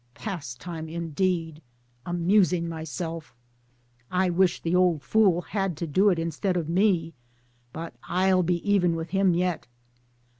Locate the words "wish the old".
4.31-5.03